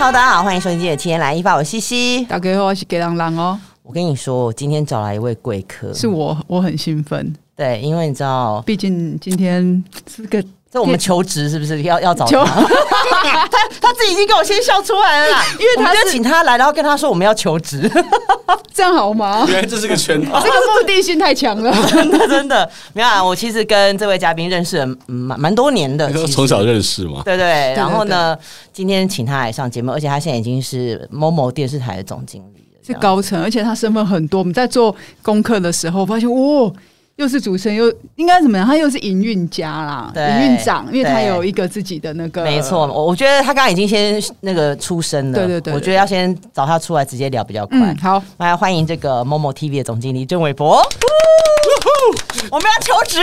[0.00, 2.24] Hello，大家好，欢迎收听今天的《七天来一发》，我西西。
[2.26, 3.58] 大家好，我是给郎郎哦。
[3.82, 7.34] 我跟你说，我今天找来一位贵客，是我，我很兴奋。
[7.56, 10.40] 对，因为你知道，毕竟今天是个。
[10.70, 12.44] 这我们求职是不是要要找他？
[12.44, 17.90] 他他自己已经给我先笑出来了啦，因为他就请他来，然后跟他说我们要求职，
[18.74, 19.46] 这样好吗？
[19.48, 22.70] 原来这是个圈套， 这个目的性太强了，真的真的。
[22.92, 27.22] 没有啊，我其实跟这位嘉宾认识了蛮蛮多年的，从小认识嘛。
[27.24, 27.72] 对对。
[27.74, 28.36] 然后呢，
[28.70, 34.40] 今天请他来上节目，而且他现在已经是 MOMO 电视台的总经理了，是高层，而且他身份很多。
[34.40, 36.70] 我们在做功课的时候发现，哇。
[37.18, 38.64] 又是主持人，又应该怎么样？
[38.64, 42.44] 他又是营运家啦，营运长，因为他有一个自己的那个。
[42.44, 45.38] 没错，我我觉得他刚刚已经先那个出声了。
[45.38, 47.76] 对对对，我觉得要先找他出来直接聊比较快。
[47.80, 50.80] 嗯、好，来欢迎这个 MOMO TV 的总经理郑伟博。
[52.52, 53.18] 我们要求职，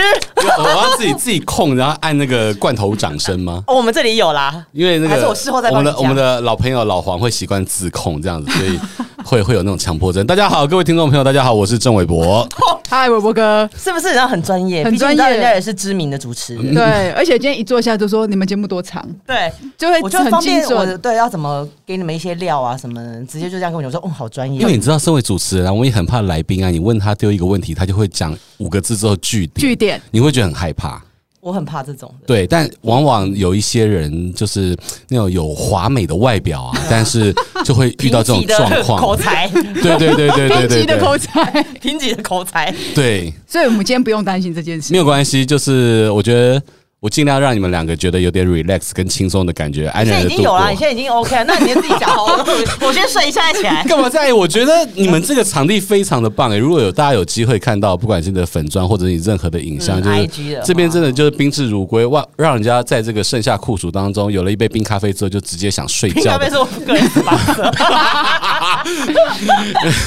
[0.58, 3.64] 我要自己自己控，然后按那个罐头掌声吗？
[3.66, 8.78] 哦，我们这里有啦，因为那个还是我事后再我们的我们的老朋友老黄会习惯自控这样子，所以
[9.24, 10.26] 会会有那种强迫症。
[10.26, 12.46] 大家好，各位听众朋友，大家好，我是郑伟博。
[12.88, 14.84] 嗨，伯伯哥，是不是人家很专业？
[14.84, 16.74] 很专业，人家也是知名的主持人。
[16.74, 21.00] 对，而且今天一坐下就说你们节目多长，对，就会就很精准。
[21.00, 24.60] 对，要怎么给你们一些料啊什么的，直接就这样跟我讲说，哦，好专业。
[24.60, 31.02] 因为你知道，身为主持人，我也很怕来宾啊，你问他丢一个问题，他就会讲五个字之后句点，句点，你会觉得很害怕。
[31.46, 34.76] 我很怕这种的，对，但往往有一些人就是
[35.08, 37.32] 那种有华美的外表啊， 但是
[37.64, 39.00] 就会遇到这种状况。
[39.00, 43.32] 口才，对对对对对对，贫瘠的口才， 贫瘠的口才，对。
[43.46, 46.60] 所以我们今天不用担心这件事，没有关系，就是我觉得。
[47.06, 50.34] 我尽量让你们两个觉得有点 relax 跟轻松的感觉，安然的度过。
[50.34, 52.44] 已经有了，你现在已经 OK 了，那你先自己讲好了。
[52.82, 53.84] 我先睡一下再起来。
[53.84, 54.32] 干嘛在意？
[54.32, 56.58] 我觉得你们这个场地非常的棒诶。
[56.58, 60.28] 如果有大家有机会看到，不管是你的粉专或者你任何的影像，就是
[60.64, 62.26] 这边真的就是宾至如归，哇！
[62.36, 66.32] 让人家在这个盛夏酷暑当中有了一杯冰咖啡之后，就直接想睡觉。
[66.32, 68.82] 咖啡是我个人吧？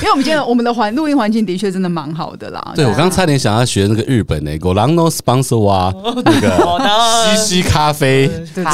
[0.02, 2.74] 因为我们今天我们的环录音环境的确真的蛮好的啦。
[2.76, 5.94] 对，我刚刚差点想要学那个日本的 Golano Sponsor 啊，
[6.26, 6.50] 那个
[6.90, 7.70] 西西。
[7.70, 8.28] 咖啡，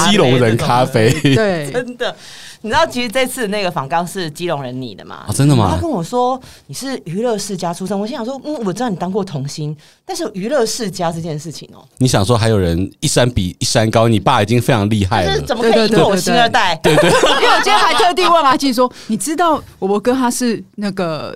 [0.10, 2.16] 基隆人咖啡，对，真的，
[2.62, 5.26] 你知道，其实这次那个访纲是基隆人你的嘛？
[5.28, 5.72] 啊，真的吗？
[5.76, 16.76] 他跟我说你是娱乐世家出身，我心想说，嗯，我知道你当过童星，但是娱乐世家这件事情哦，你想说还有人一山比一山高，你爸已经非常厉害了，怎么可以赢过我星二代？
[16.82, 21.36] 对对，对， 因为我今天还特地问阿纪说，你知道我我哥他是那个。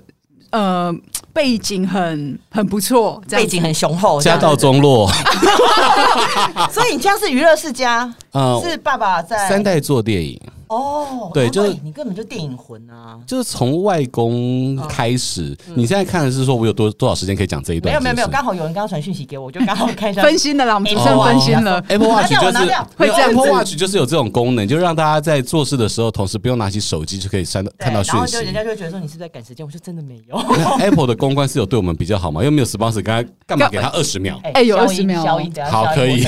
[0.52, 0.92] 呃，
[1.32, 5.10] 背景很很不错，背景很雄厚，家道中落，
[6.70, 10.40] 所以你家是娱乐世家，嗯，是爸爸在三代做电影。
[10.70, 13.18] 哦，对，就是你根本就电影魂啊！
[13.26, 17.92] 就是从外公开始，你现在看的是说我有多多少时间可以讲这一段？
[17.92, 21.84] 没有没有没有，刚好有人刚刚传讯息给我，我就刚好看一下分心的啦，我们只 剩分心了。
[21.88, 28.16] Apple Watch 就是会这样，Apple Watch 就是有这种功能，就让大家在做事的时候，同时不用拿起手机就可以删到看到讯息。
[28.16, 30.36] 然后就人家就会觉得说你是在赶时间，我说真的没有。
[30.78, 32.44] Apple 的公关是有对我们比较好吗？
[32.44, 34.40] 又没有 sponsor，刚才干嘛给他二十秒？
[34.54, 35.24] 哎，有二十秒，
[35.68, 36.24] 好，可以。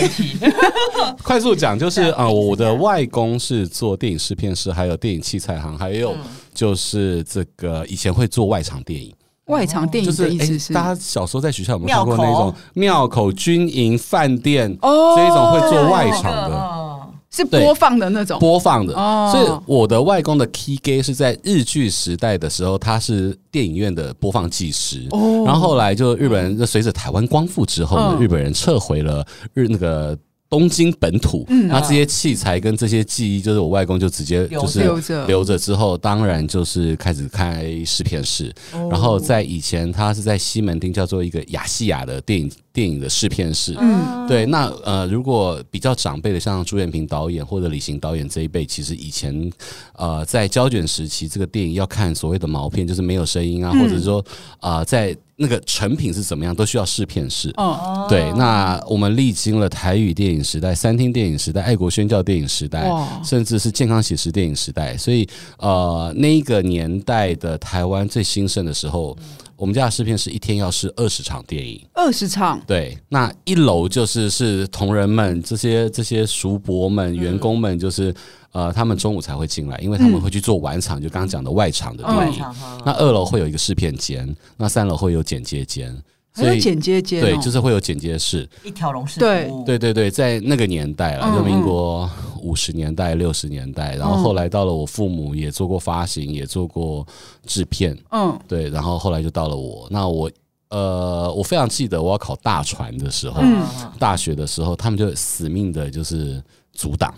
[1.22, 5.22] 快速讲就是啊，我的外公是做电影试片师，还有电影。
[5.22, 6.16] 器材行，还有
[6.52, 9.14] 就是这个以前会做外场电影，
[9.46, 17.00] 外场电影的意思是，大家小时候在学校有没有看过那种庙口军营饭店哦，这一种会做外场的，
[17.30, 18.94] 是播放的那种播放的。
[19.30, 25.06] 所以我的外公的 key gay 是在日剧时代的时候，他是电影院的播放技师。
[25.46, 30.18] 然后后来就日本人随着台湾光复之后呢，日本人撤回了日那个。
[30.52, 38.52] 东京本土，那这些器材跟这些记忆，就是我外公就直接就是留着，留着之后，当然就是开始开试片室。
[38.90, 43.74] 然后在以前，他是在西门町叫做一个亚细亚的电影电影的试片室。
[43.80, 44.44] 嗯，对。
[44.44, 49.50] 那呃，如果比较长辈的，像朱延平导演或者李行导演这一辈，其实以前
[49.94, 54.22] 呃在胶卷时期，这个电影要看所谓的毛片，就是没有声音啊，或者说
[54.60, 55.16] 啊在。
[55.42, 57.52] 那个成品是怎么样，都需要试片室。
[57.56, 62.88] 哦，对，那我们历经了台语电影时代、三厅电影时代、爱国宣教电影时代，
[63.24, 64.96] 甚至是健康写实电影时代。
[64.96, 65.28] 所以，
[65.58, 69.16] 呃，那一个年代的台湾最兴盛的时候，
[69.62, 72.60] 我们家的试片是一天要试二十场电影，二十场。
[72.66, 78.12] 对，那一楼就是是同仁们这些这些叔伯们、员工们，就是。
[78.52, 82.44] 呃，他们中午才会进来，因为他们会去做晚场，嗯、就刚刚讲的外场的电影。
[82.44, 84.28] 嗯、那二楼会有一个试片间，
[84.58, 85.90] 那三楼会有剪接间，
[86.34, 89.20] 所以剪接间对，就是会有剪接式，一条龙式。
[89.20, 89.50] 对。
[89.66, 92.08] 对对对，在那个年代了，就民国
[92.40, 97.06] 五十年代、六十年代，然后后来到了我父母也做过发行，也做过
[97.46, 100.30] 制片，嗯，对，然后后来就到了我，那我
[100.70, 103.66] 呃，我非常记得我要考大船的时候，嗯、
[103.98, 106.42] 大学的时候，他们就死命的就是
[106.72, 107.12] 阻挡。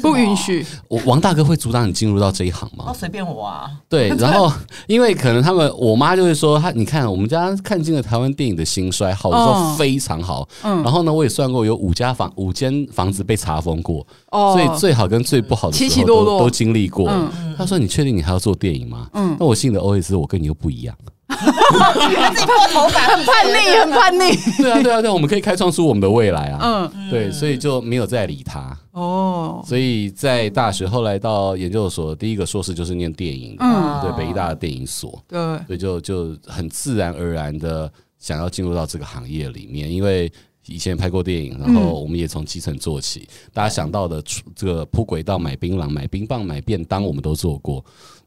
[0.00, 0.64] 不允许。
[0.88, 2.92] 我王大哥会阻挡你进入到这一行吗？
[2.92, 3.70] 随便我啊。
[3.88, 4.52] 对， 然后
[4.86, 10.48] 因为可能他们，我妈就会说，她你看我们家看尽了台湾电影的兴衰，好的时候非常好。
[10.62, 10.82] 嗯。
[10.82, 14.06] 然后呢，我也算过有五家房，五间房子被查封过。
[14.30, 14.52] 哦。
[14.52, 17.08] 所以最好跟最不好的时候都都经历过。
[17.10, 17.54] 嗯。
[17.56, 19.36] 他说：“你确定你还要做电影吗？”嗯。
[19.38, 20.94] 那我信的 OS，我跟你又不一样。
[21.28, 24.36] 自己破头发，很叛逆，很叛逆。
[24.62, 26.90] 对啊，对啊，对，我们可以开创出我们的未来啊。
[26.92, 28.76] 嗯，对，所以就没有再理他。
[28.92, 35.22] 哦，所以在大学后来到研究所，第一个硕士就是念电影，嗯，对，北艺大的电影所。
[35.26, 40.30] 对，所以就就很自然而然的想要进入到这个行业里面，因为
[40.66, 43.28] 以前拍过电影，然后我们也从基层做起。
[43.52, 44.22] 大家想到的
[44.54, 47.84] 这个铺轨道、买槟榔、买冰棒、买便当，我们都做过。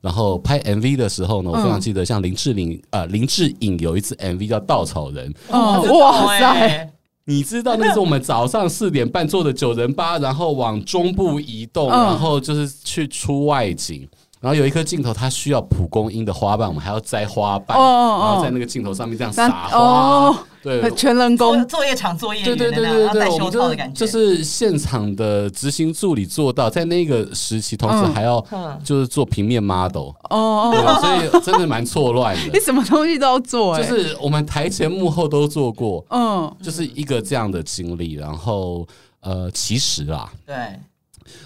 [0.08, 6.90] 然后拍 MV 的时候呢，我非常记得，像林志玲呃林志颖有一次 MV 叫《稻草人》，哦，哇塞！
[7.26, 14.08] 你知道那是我们早上四点半坐的九人八， 然后往中部移动，然后就是去出外景。
[14.40, 20.34] 然后有一颗镜头，它需要蒲公英的花瓣，我们还要摘花瓣，然后在那个镜头上面这样撒花。
[20.68, 21.66] 对， 全人工。
[21.68, 28.44] 作业场作业，对对对对对，我们就就是现场的执行助理做到，在那个时期，同时还要
[28.84, 32.42] 就是做平面 model 哦，所以真的蛮错乱的。
[32.54, 38.14] 你什么东西都要做，就是我们台前幕后都做过，嗯，就是一个这样的经历。
[38.14, 38.88] 然后
[39.22, 40.56] 呃，其实啊，对。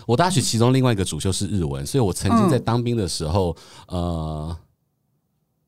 [0.06, 3.56] 我大学其中另外一个主修是日文，所以我曾经在当兵的时候，
[3.88, 4.58] 嗯、呃，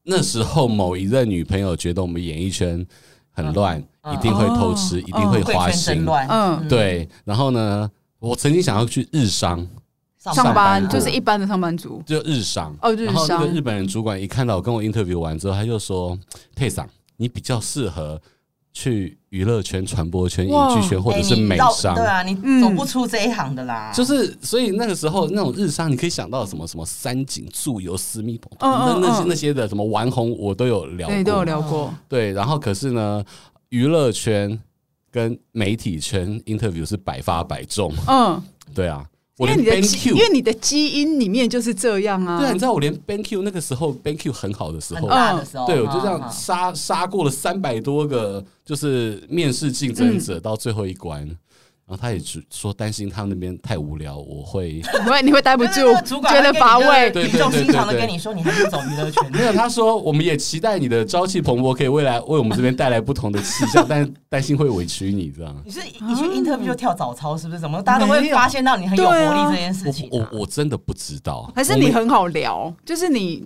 [0.03, 2.85] 那时候某一任女朋友觉得我们演艺圈
[3.33, 7.09] 很乱，嗯、一定会偷吃，嗯、一定会花心，嗯，对。
[7.25, 9.57] 然后呢，我曾经想要去日商
[10.17, 13.13] 上班，上班就是一般的上班族，就日商哦，日商。
[13.13, 16.17] 然后那个日本人主管一看到我跟我 interview 完之后，他就说
[16.55, 16.87] ：“佩桑，
[17.17, 18.21] 你比较适合。”
[18.75, 23.91] 去娱乐圈、传播圈、影剧圈，或者是美商，对啊，你走不出这一行的啦。
[23.91, 31.91] 就是，所以那个时候那种日商，你可以想到什么什么三井住友、私密，那那些那些的什么玩红，我都有聊对，都有聊过。
[32.07, 33.25] 对，然后可是呢，
[33.69, 34.59] 娱乐圈
[35.09, 37.91] 跟媒体圈 interview 是百发百中。
[38.07, 38.39] 嗯，
[38.75, 39.03] 对啊。
[39.37, 42.39] 因为你的基，因为你的基因里面就是这样啊。
[42.39, 51.27] 对啊，你知道我连 BenQ 那个时候 BenQ 很好的时候，嗯，对，我就这样杀杀过了三百多个，就是面试竞争者到最后一关。
[51.85, 59.31] 然后他也说担心他们那边太无聊，我会， 不会，你会待不住，觉得乏味，语重心长的跟你说，你还是走娱乐圈。
[59.33, 65.53] 没有，他说我们也期待你的朝气蓬勃，可以未来为我们这边带来不同的气象， 但担心会委屈你这样。
[65.65, 67.59] 你是一去 interview 就跳早操，是不是？
[67.59, 70.07] 怎么大家都会发现到你很有活力这件事情？
[70.09, 73.45] 我我真的不知道，还是你很好聊，就是你。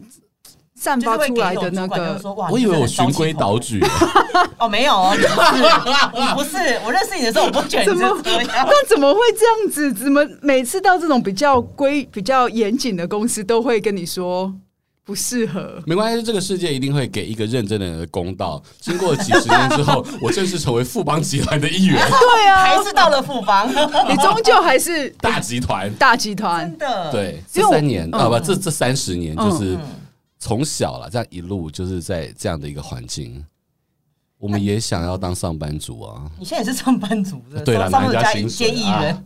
[0.80, 2.22] 散发出来的那个，
[2.52, 3.84] 我以为我循规蹈矩。
[4.60, 6.58] 哦，没有哦，你不是，你不是。
[6.86, 8.48] 我认识你的时候，我不觉得你是这样。
[8.48, 9.92] 那怎么会这样子？
[9.92, 14.54] 怎么每次到这种比较规、比较严谨的公司，都会跟你说
[15.04, 15.82] 不适合？
[15.88, 18.62] 没关系，这个世界一定会给一个认真的人的公道。
[18.80, 21.98] 经过几十年之后， 我正式成为富邦集团的一员。
[21.98, 23.68] 对啊，还是到了富邦，
[24.08, 25.92] 你终究还是大集团。
[25.96, 27.44] 大集团，真的对。
[27.52, 29.76] 这三年啊，不，这这三十年就是。
[30.40, 33.44] 从小了，这样一路就是在这样的一个环境，
[34.38, 36.30] 我们也想要当上班族啊。
[36.38, 39.26] 你现在也是上班族，对了，拿人家薪水人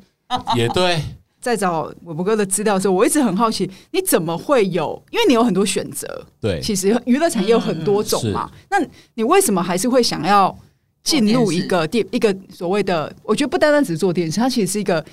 [0.55, 1.01] 也对。
[1.41, 5.03] 在找我博哥的资料的时候，我一直很好奇，你怎么会有？
[5.09, 8.51] 因为你有很多选择，对，其实娱乐产业有很多种嘛。
[8.69, 8.77] 那
[9.15, 10.55] 你为什么还是会想要
[11.03, 13.11] 进入一个电一个所谓的？
[13.23, 15.03] 我觉得不单单只是做电视，它其实是一个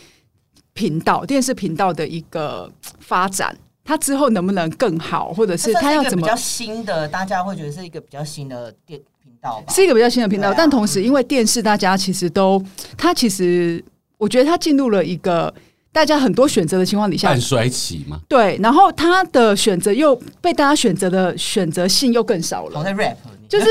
[0.74, 3.56] 频道，电视频道的一个发展。
[3.88, 6.26] 他之后能不能更好，或者是他要怎么？
[6.26, 9.72] 比较新的，大家会觉得是一个比较新的电频道吧？
[9.72, 12.62] 是一个比较新的频道，但同时因为电视，大家其实都，
[12.98, 13.82] 他其实
[14.18, 15.52] 我觉得他进入了一个
[15.90, 18.20] 大家很多选择的情况底下，半衰期嘛。
[18.28, 22.78] 对，然后他的选择又被大家选择的选择性又更少了。
[22.78, 23.16] 我在 rap，
[23.48, 23.66] 就是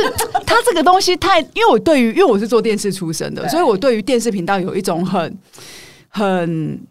[0.47, 5.37] 他这个东西太，因为我对于因为我是做电视出身的，所以我对于电视频道有一种很
[6.09, 6.81] 很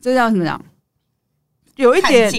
[0.00, 0.64] 这叫什么讲？
[1.80, 2.30] 有一点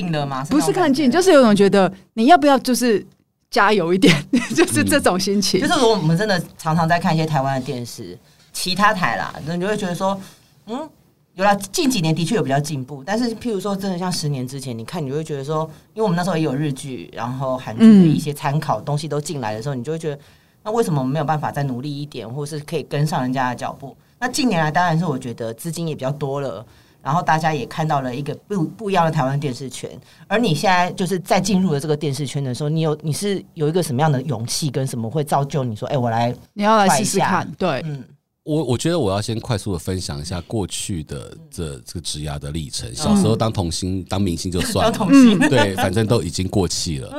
[0.49, 3.05] 不是看近，就是有种觉得你要不要就是
[3.49, 4.15] 加油一点，
[4.55, 5.59] 就是这种心情。
[5.59, 8.17] 就是如果我们真的常常在看一些台湾的电视，
[8.53, 10.19] 其他台啦，你就会觉得说，
[10.67, 10.87] 嗯，
[11.33, 20.19] 有了近几年的确有比较进步，但是譬如说真的像十年之前，你看你就会觉得说，因为我们那时候也有日剧，然后韩剧的一些参考东西都进来的时候，你就会觉得，
[20.63, 23.95] 那为什么我们没有办法再努力一点，或是可以跟上人家的脚步？
[24.19, 26.63] 那近年来当然是我觉得资金也比较多了。
[27.03, 29.89] 然后大家也看到了一个不不一样的台湾电视圈，
[30.27, 38.03] 而你现在就是在进入了这个电视圈的时候，你有你是有一个什么样的勇气跟什么会造就你说，哎，我来你要来试试看，对，嗯，
[38.43, 42.93] 我我觉得我要先快速的分享一下过去的这这个职涯的历程。
[42.93, 45.39] 小时候当童星、当明星就算了，当童星。
[45.49, 47.11] 对，反正都已经过气了，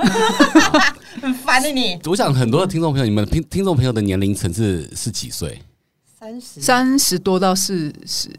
[1.20, 1.98] 很烦的你。
[2.04, 5.60] 我想很多的听众朋友，你们听听众朋友的年龄层次是几岁？
[6.18, 8.30] 三十，三十多到四十。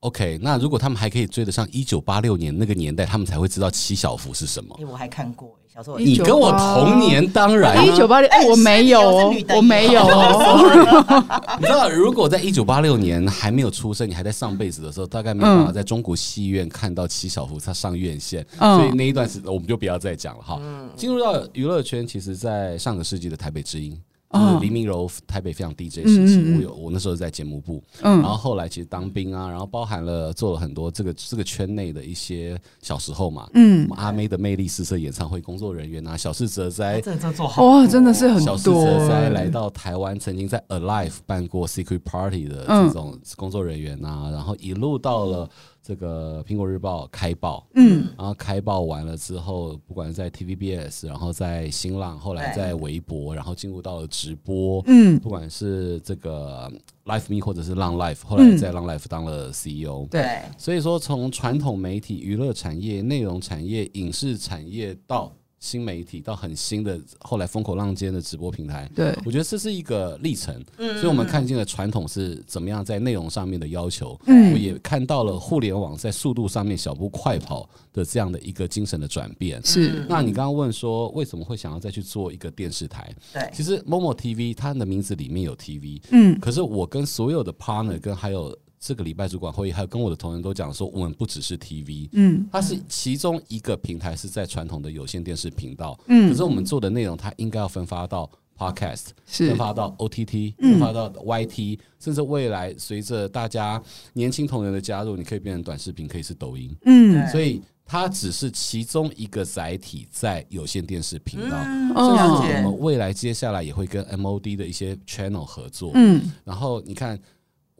[0.00, 4.74] OK，那如果他们还可以追得上一九八六年那个年代，他们才会知道七小福是什么。
[4.78, 10.00] 欸、我还看过，小时候你跟我同年，当然一九八六，哎，我没有哦，我没有。
[11.60, 20.58] 你知道，如果在一九八六年还没有出生，你还在上辈子的时候，大概没办法在中国戏院看到七小福他上院线，嗯、所以那一段时我们就不要再讲了哈。
[20.96, 24.00] 进、嗯、入到娱乐圈，其实，在上个世纪的台北之音。
[24.32, 38.46] 就是黎明柔台北非常 DJ 时期，我有我那时候在节目部，然后后来其实当兵啊，然后包含了做了很多这个这个圈内的一些小时候嘛，嗯，阿妹的魅力四射演唱会工作人员啊，小四哲哉，这这做好哇，真的是很多。
[38.46, 45.50] 小四哲哉来到台湾，曾经在 Alive 办过 Secret Party 的这种工作人员啊，然后一路到了。
[45.90, 56.70] 这个苹果日报开报，嗯，然后开报完了之后，不管是在 TVBS，然后在新浪，后来在微博，然后进入到了直播，嗯，不管是这个
[57.06, 65.32] Life Me 或者是浪 Life，后来在浪 Life 当了 CEO，对，所以说从传统媒体、娱乐产业、内容产业、影视产业到。
[65.60, 70.54] 新媒体到很新的，后来风口浪尖的直播平台，对，我觉得这是一个历程。
[70.78, 79.60] 嗯，所以我们看见了传统是怎么样在内容上面的要求，嗯，我也看到了互联网在速度上面小步快跑的这样的一个精神的转变。
[79.62, 83.14] 是，那你刚刚问说为什么会想要再去做一个电视台？
[83.34, 88.56] 对，其实 Momo TV 它的名字里面有 TV，嗯，可是我跟所有的 partner 跟还有。
[88.80, 99.48] 这个礼拜主管会议，还有跟我的同仁都讲说，我们不只是 TV，嗯，它是其中一个平台，是在传统的有线电视频道，嗯，可是我们做的内容，它应该要分发到 Podcast，是。
[99.48, 103.80] 分发到 OTT，分发到 YT，甚至未来随着大家
[104.14, 117.20] 年轻同仁的加入，你可以变成短视频，可以是抖音，嗯，所以它只是其中一个载体在有线电视频道，甚至我们未来接下来也会跟 MOD 的一些 channel 合作，嗯，然后你看。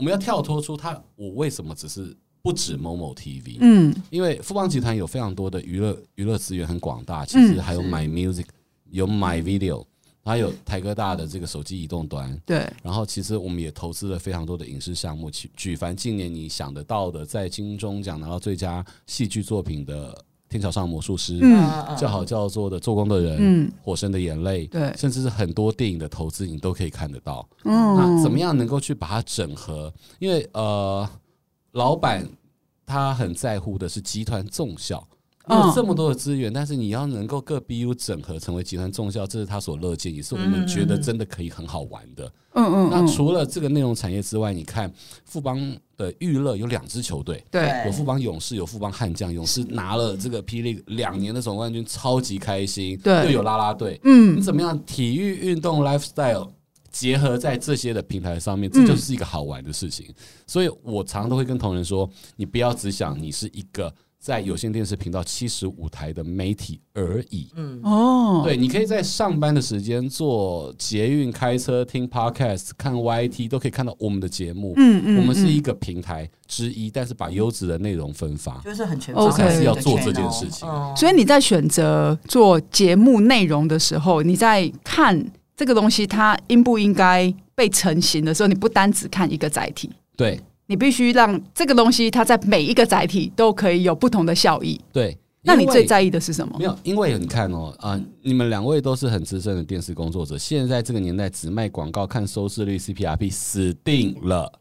[0.01, 3.59] 我们要跳脱出它，我为什么只是不止 MOMO TV？
[3.61, 8.47] 嗯，因为富邦集团有非常多的娱乐娱乐资源很广大，其实还有 My Music，
[8.89, 9.85] 有 My Video，
[10.25, 12.35] 还有台哥大的这个手机移动端。
[12.47, 20.25] 对，然后其实我们也投资了非常多的影视项目，举凡近年你想得到的，在金钟奖拿到最佳戏剧作品的。
[20.51, 27.49] 天桥上的魔术师，嗯，叫好叫座的做工的人，嗯，火神的眼泪，对，甚至是很多电影的投资，你都可以看得到。
[27.65, 29.91] 嗯，那怎么样能够去把它整合？
[30.19, 31.09] 因为呃，
[31.71, 32.29] 老板
[32.85, 35.07] 他很在乎的是集团纵效。
[35.49, 42.31] 有这么多的资源，但是你要能够各 BU 整合成为集团重效，这是他所乐见，也是我们觉得真的可以很好玩的。
[42.53, 42.89] 嗯嗯。
[42.91, 44.93] 那除了这个内容产业之外，你看
[45.25, 45.59] 富邦
[45.97, 49.33] 的娱乐有两支球队，对，有富邦勇士，有富邦悍将。
[49.33, 52.97] 勇士拿了这个霹雳两年的总冠军，超级开心。
[52.99, 53.99] 对，又有啦啦队。
[54.05, 54.79] 嗯，你怎么样？
[54.85, 56.49] 体育运动 lifestyle
[56.93, 60.07] 结合在这些的平台上面，这就是一个好玩的事情。
[60.47, 63.93] 所以我常常都会跟同仁说，你不要只想你是一个。
[64.21, 67.49] 在有线电视频道七十五台的媒体而已。
[67.57, 74.75] 嗯哦，对，你可以在上班的时间做捷运、开车、听 Podcast、看 YT，都可以看到我们的节目。
[74.77, 79.25] 嗯嗯，我们是一个平台之一，但是把优质的内容分发，就是很全面。
[79.25, 80.69] OK，是要做这件事情。
[80.95, 85.19] 所以你在选择做节目内容的时候，你在看
[85.57, 89.91] 这个东西它应不应该被成型的时候，你不单只看一个载体。
[90.15, 90.39] 对。
[90.71, 94.81] 你必须让这个东西，它在每一个载体都可以有不同的效益。
[94.93, 96.57] 对，那你最在意的是什么？
[96.61, 104.53] 没有，因为你看哦，啊、呃，你们两位都是很资深的电视工作者，现在这个年代只卖广告、看收视率、CPRP，死定了。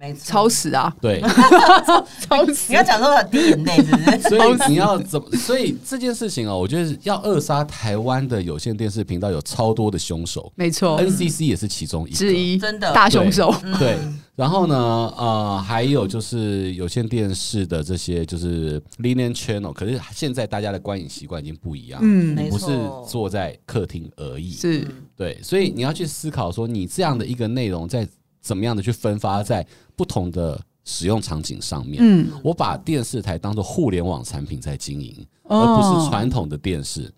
[0.00, 0.90] 没错，超时啊！
[0.98, 1.20] 对，
[2.26, 2.64] 超时。
[2.68, 4.20] 你要讲说很滴眼泪，是不是？
[4.30, 5.30] 所以你要怎么？
[5.36, 10.50] 所以这件事情哦，我觉得要扼杀台湾的有线电视频道有超多的凶手。
[10.56, 13.54] 没错，NCC 也是其中一个之一，真的大凶手。
[13.78, 13.98] 对，
[14.34, 14.74] 然后呢，
[15.18, 22.66] 呃，还有就是有线电视的这些就是 linear channel，可是现在大家的观影习惯已经不一样，嗯，不是
[23.06, 28.08] 坐在客厅而已，是对，所以你要去思考说，你这样的一个内容在。
[28.40, 32.02] 怎么样的去分发在不同的使用场景上面？
[32.02, 37.12] 嗯，我把电视台当做互联网产品在经营，而不是传统的电视。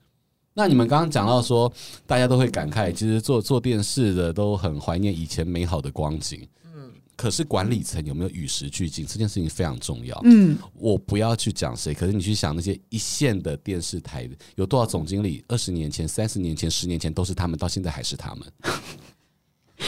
[0.55, 1.73] 那你们刚刚讲到说，
[2.07, 6.47] 大家都会感慨，其实做做电视的都很怀念以前美好的光景。
[6.75, 9.07] 嗯，可是管理层有没有与时俱进？
[9.07, 10.21] 这件事情非常重要。
[10.25, 18.47] 嗯，我不要去讲谁，可是你去想那些一线的电视台有多少总经理，二十年前、三十年前、十年前都是他们，到现在还是他们。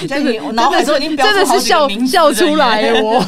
[0.09, 3.25] 真的，我脑海中已经真的是笑笑出来我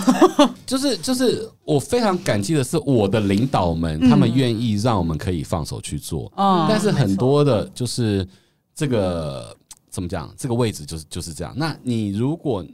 [0.66, 6.30] 就是就是，我非常感激的是，我的领导们，他们愿意让我们可以放手去做。
[6.36, 8.26] 嗯，但是很多的，就是
[8.74, 9.56] 这个
[9.90, 10.32] 怎么讲？
[10.36, 11.52] 这个位置就是就是这样。
[11.56, 12.64] 那你如果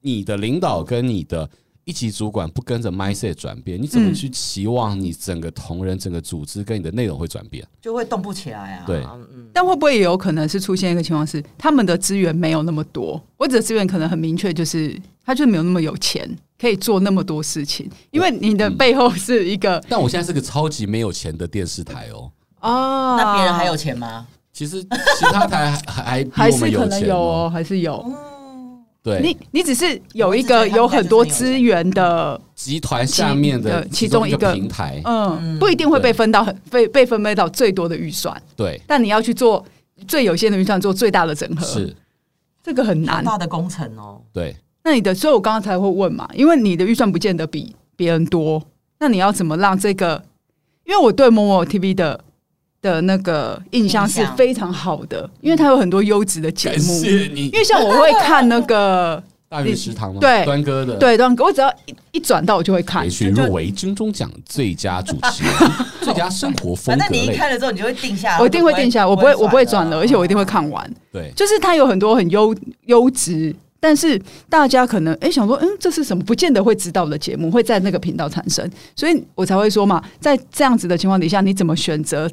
[0.00, 1.48] 你的领导跟你的
[1.84, 7.66] 一级主管不跟着 mindset 转变，你怎么去期望你整个同仁、整个组织跟你的内容会转变？
[7.80, 8.84] 就会动不起来啊。
[8.86, 9.04] 对，
[9.52, 16.28] 但会不会也有可能是出现一个情况是，他们的资源没有那么多，或者资源可能很明确，就是他就没有那么有钱，
[16.60, 17.90] 可以做那么多事情。
[18.12, 22.30] 因为你的背后是一个， 但我现在是个超级没有钱的电视台哦。
[22.60, 24.26] 哦，那别人还有钱吗？
[24.52, 28.04] 其实其他台还还是可能有钱哦，还是有。
[29.02, 39.64] 对，你你只是有一个有很多资源的集团下面的其中一个平台，嗯，不一定会被分到很被被分配到最多的预算，对，但你要去做
[40.06, 41.96] 最有限的预算，做最大的整合，是。
[42.62, 43.24] 这个很难。
[43.24, 44.20] 大的工程哦。
[44.32, 44.54] 对，
[44.84, 48.62] 那你的，所以我刚刚才会问嘛，因为你的预算不见得比别人多，
[49.00, 50.22] 那你要怎么让这个？
[50.86, 52.22] 因为我对 MOMO TV 的。
[52.82, 56.76] 的那个印象是非常好的，因为它有很多优质的节目。
[56.76, 57.46] 谢谢你。
[57.46, 60.18] 因为像我会看那个 大鱼食堂吗？
[60.20, 63.04] 对，端哥的，对端哥，我只要一一转到我就会看。
[63.04, 65.52] 也许入围金钟奖最佳主持人、
[66.02, 67.08] 最佳生活风格类。
[67.08, 68.38] 那你一看了之后，你就会定下来。
[68.40, 70.92] 我一定会定下来，我不会，我不会转了，而且我一定会看完。
[71.12, 72.52] 对，就是它有很多很优
[72.86, 76.24] 优质，但是大家可能哎想说，嗯，这是什么？
[76.24, 82.28] 不见得会知道的节目会在那个频道产生，所以我才会说嘛，在这样子的情况底下，你怎么选择？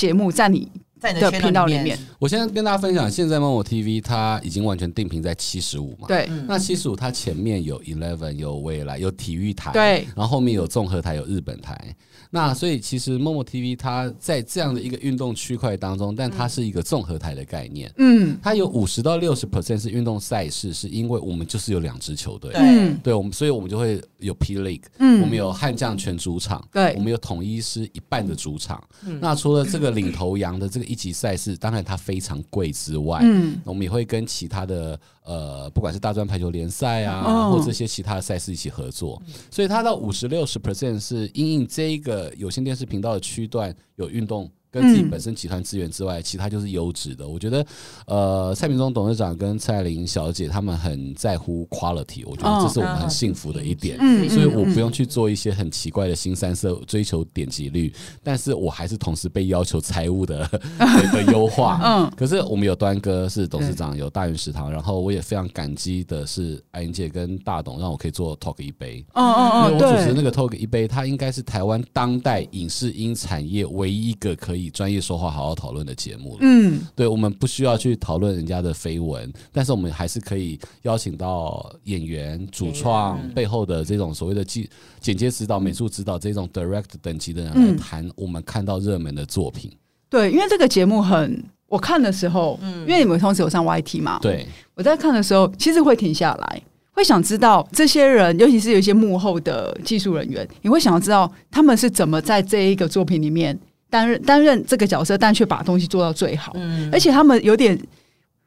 [0.00, 0.66] 节目在你
[0.98, 6.08] 在你的频道里面，我现在跟大家分享，现在 MOMO TV 它已经完全定频在七十五嘛。
[6.08, 11.94] 对，那七十五它前面有 Eleven，有未来，有体育台，对，然后后面有综合台，有日本台。
[12.32, 17.92] 那所以其实 MOMO TV 它在这样的一个运动区块当中，但它是一个综合台的概念。
[17.98, 22.52] 嗯，它有五十到六十 percent 是运动赛事，是因为我们就是有两支球队。
[22.52, 28.82] 对，对，我们所以我们就会有 P League，嗯，我们有悍将全主场，对，我们有统一师一半的主场。
[29.20, 34.98] 那除了这个领头羊的这个一级赛事，当然它非常贵之外，嗯，我们也会跟其他的。
[35.30, 44.50] 呃，不管是大专排球联赛啊，哦、或这些其他的赛事一起合作，所以它到五十六十 percent 是因应这一个有线电视频道的区段有运动。
[44.70, 47.26] 跟自己本身集团资源之外，嗯、其他就是优质的。
[47.26, 47.66] 我觉得，
[48.06, 53.98] 呃，蔡明忠董事长跟蔡玲小姐他们很在乎 quality，我觉得这是我们很幸福的一点。
[54.00, 60.48] 嗯、所以我不用去做一些很奇怪的新三色，追求点击率，但是我还是同时被要求财务的
[61.12, 61.80] 的优化。
[61.82, 69.04] 嗯，可是我们有端哥是董事长，有大云食堂，然后我也非常感激的是艾英姐跟大董，让我可以做 Talk 一杯。
[69.14, 74.59] 哦哦哦，因为我主持那个 Talk 一杯，它应该是台湾当代影视音产业唯一一个可以。
[74.60, 84.68] 以专业说话好好讨论的节目，嗯，对，我们不需要去讨论人家的绯闻，但是我们还是可以邀请到演员、主创背后的这种所谓的剪
[85.00, 89.72] 剪接指导、美术指导这种 direct 等级的人来谈我们看到热门的作品。
[90.08, 103.58] 对，因为这个节目很，我看的时候，嗯，因为你们同时有上 YT 嘛，对，我在看的时候，其实会停下来，会想知道这些人，尤其是有一些幕后的技术人员，你会想要知道他们是怎么在这一个作品里面。
[103.90, 106.52] 担任担任这个角色，但却把东西做到最好。
[106.54, 107.78] 嗯，而且他们有点，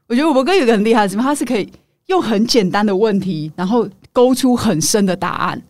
[0.07, 1.71] 我觉得我哥有个很厉害的地方，他是可以
[2.07, 5.61] 用很简单的问题，然后勾出很深的答案。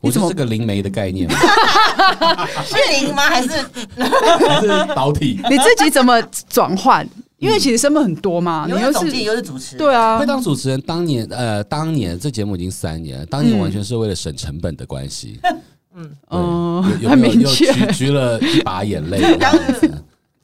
[0.00, 1.36] 我觉得这个灵媒的概念吗？
[2.66, 3.22] 是灵吗？
[3.22, 3.48] 还是
[3.96, 5.40] 还是导体？
[5.48, 7.08] 你自己怎么转换？
[7.38, 10.18] 因为其实身份很多嘛，你又是总经理又是主持人，对啊。
[10.18, 15.38] 会当主持人，当年呃，当年这节目已经三年了，当年完全是为了省成本的关系。
[15.42, 15.60] 嗯
[16.28, 19.20] 嗯，很明确，掬了一把眼泪，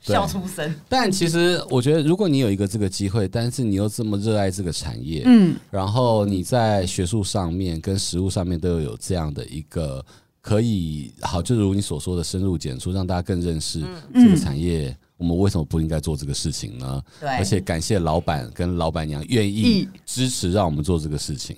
[0.01, 0.75] 笑出声。
[0.89, 10.05] 但其实我觉得，如果你有一个这个机会，但是你又这么热爱这个产业，嗯，然后你在学术上面跟实务上面都有这样的一个
[10.41, 13.83] 可以好，就如你所说的深入简出，让大家更认识
[14.15, 17.03] 这个产业，我们为什么不应该做这个事情呢？
[17.21, 19.89] 对，而且感谢老板跟老板娘愿意。
[20.07, 21.57] 支持让我们做这个事情。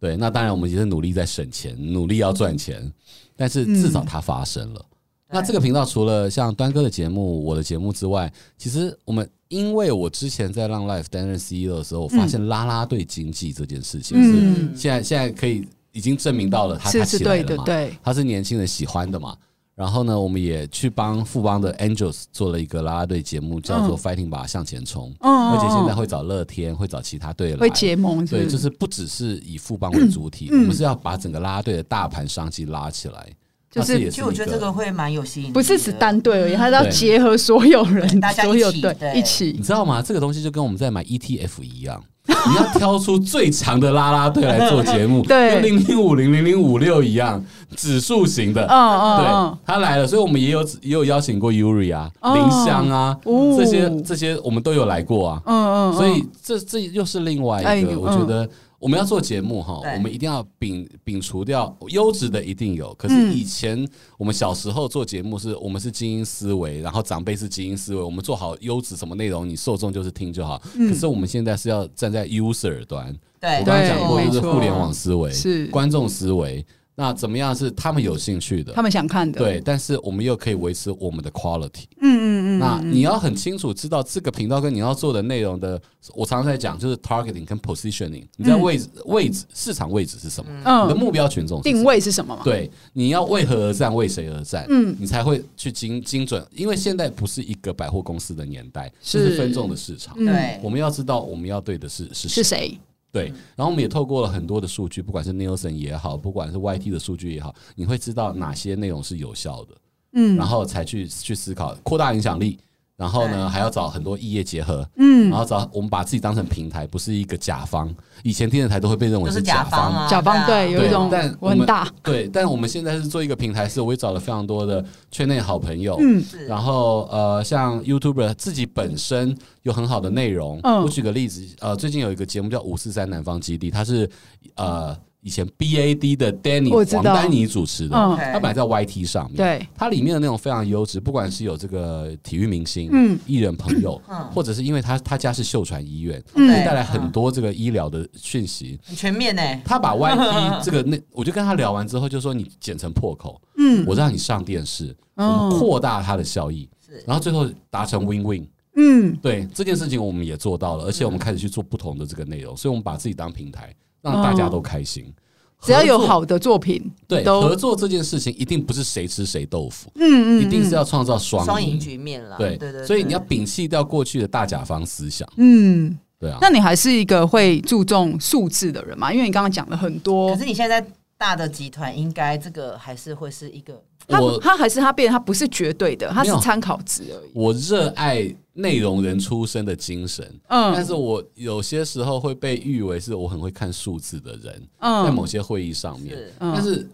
[0.00, 2.90] 对，那当然我们也是努力在省钱，努力要赚钱。
[3.36, 4.80] 但是至少它发生了。
[4.90, 18.12] 嗯、那这个频道除了像端哥的节目、我的节目之外，其实我们因为我之前在让 Life 担任 CEO 的时候，我发现啦啦队经济这件事情是现在现在可以已经证明到了他，他起来了嘛？
[18.12, 19.34] 是年轻人喜欢的嘛。
[19.80, 25.10] 然后呢，我们也去帮富邦的 Angels 做了一个啦啦队节目，叫做 Fighting 吧向前冲。
[25.20, 28.22] 而且现在会找乐天，会找其他队来，会结盟。
[28.26, 33.26] 对，就是不只是以富邦为主体，我们是要把整个啦啦队的大盘商机拉起来。
[33.70, 39.54] 就是其实我觉得这个会蛮有吸引力，不是只单队而已，它是要结合所有人，大家所有队一起。
[39.56, 40.02] 你知道吗？
[40.02, 42.02] 这个东西就跟我们在买 ETF 一样。
[42.26, 47.42] 你要挑出最强的拉拉队来做节目， 对，跟零零五零零零五六一样，
[47.76, 53.16] 指数型的，嗯嗯，对，他来了，所以我们也有也有邀请过 Yuri 啊、林香啊，
[53.56, 58.48] 这些这些我们都有来过啊，嗯嗯，所以这这又是另外一个，我觉得。
[58.80, 70.60] 我们要做节目哈，我们一定要摒摒除掉优质的一定有，可是以前我们小时候做节目是我们是精英思维，然后长辈是精英思维，我们做好优质什么内容，你受众就是听就好。
[70.74, 75.66] 可是我们现在是要站在 user 端，我刚刚讲过就是互联网思维，是。
[75.66, 76.64] 观众思维。
[77.00, 82.58] 那怎么样是他们有兴趣的，他们想看的，对，但是我们又可以维持我们的 quality，嗯嗯嗯。
[82.58, 85.80] 那你要很清楚知道这个频道跟你要做的内容的，
[86.14, 90.50] 我常常在讲就是 targeting 跟 positioning，你在位置位置市场位置是什么？
[90.64, 92.42] 嗯，你的目标群众定位是什么嘛？
[92.44, 94.66] 对，你要为何而战，为谁而战？
[94.68, 99.40] 嗯，你才会去精精准，因为现在不是一个百货公司的年代，是。
[99.40, 100.14] 分众的市场。
[100.18, 102.78] 对，我们要知道我们要对的是是是谁。
[103.12, 109.74] 对，然后我们也透过了很多的数据，不管是 Nielsen 也好，不管是 YT 的数据也好，你会知道哪些内容是有效的，
[110.12, 112.58] 嗯，然后才去去思考扩大影响力。
[113.00, 117.90] 然后呢，还要找很多异业结合，嗯，然后找我们把自己当成平台，不是一个甲方。
[118.22, 134.10] 以前电视台都会被认为是甲方，甲方对，有一种但我很大，对，但我们现在是做一个平台，是我也找了非常多的圈内好朋友，嗯，然后呃，像 YouTuber 自己本身有很好的内容，我举个例子，呃，最近有一个节目叫五四三南方基地，它是
[134.56, 134.94] 呃。
[135.22, 144.00] 以前 B A D 的 Danny 王丹妮主持的，他本来在 Y T 上面，对，它里面的内容非常优质，不管是有这个体育明星、艺人朋友，
[144.32, 149.42] 或者是因为他他家是秀传医院，可以带来很多这个医疗的讯息，很全面呢。
[149.64, 156.66] 他把 Y T 这个那，我就跟他聊完之后，就说你剪成破口，嗯，我让你上电视，我们扩大它的效益，
[157.06, 163.74] 然后最后达成 Win Win，嗯，对这件事情我们也做到了，而且我们开始去做不同的这个内容，所以我们把自己当平台。
[164.02, 165.12] 让大家都开心，
[165.60, 176.38] 只要有好的作品，对合作这件事情一定不是谁吃谁豆腐，嗯嗯，一定是要创造双双赢局面了，对对对，所以你要摒弃掉过去的大甲方思想，嗯，对啊。
[176.40, 179.12] 那你还是一个会注重数字的人嘛？
[179.12, 180.82] 因为你刚刚讲了很多，可是你现在
[181.18, 187.30] 大的集团应该这个还是会是一个，他他还是他变，他不是绝对的，他是参考值而已。
[187.32, 188.34] 我热爱。
[188.52, 196.86] 内容人出身的精神，嗯，但是我有些时候会被誉为是我很会看数字的人，嗯，在某些会议上面，但是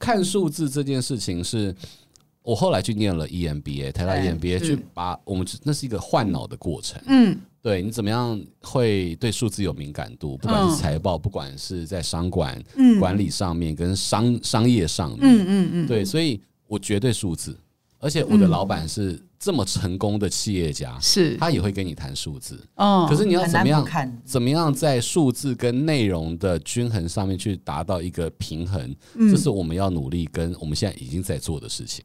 [0.00, 1.72] 看数字这件事情是
[2.42, 12.60] 我后来去念了 EMBA，台大 EMBA 去把我们那是一个换脑的过程，嗯，对你怎么样会对数字有敏感度，不管是财报，不管是在商管
[12.98, 16.40] 管理上面，跟商商业上面，嗯嗯嗯，对，所以
[16.72, 17.58] 我绝对数字，
[17.98, 19.22] 而且我的老板是。
[19.44, 23.84] 这么成功的企业家，是他也会跟你谈数字，哦，可是你要怎么样？
[24.24, 28.94] 怎么样在数字跟内容的均衡上面去达到一个平衡？
[29.18, 32.04] 这是我们要努力跟我们现在已经在做的事情。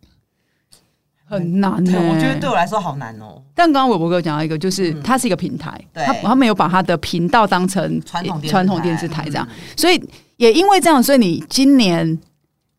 [1.26, 3.40] 很难，欸，我觉得对我来说好难哦。
[3.54, 10.04] 但刚刚韦伯哥讲到一个，就是它是一个平台，他他没有把他的频道当成传统传统电视台这样，所以
[10.38, 12.18] 也因为这样，所以你今年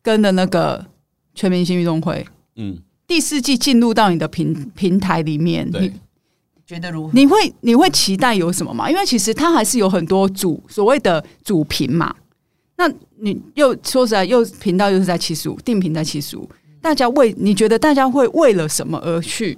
[0.01, 0.85] 跟的那个
[1.39, 2.77] 全明星运动会，嗯。
[3.07, 5.89] 第四季进入到你的平平台里面，你
[6.67, 7.13] 觉得如何？
[7.13, 8.91] 你会你会期待有什么吗？
[8.91, 12.13] 因为其实它还是有很多主所谓的主频嘛。
[12.75, 16.47] 那你又说实在，又频道又是在七十五，定频在七十五，
[16.81, 19.57] 大家为你觉得大家会为了什么而去？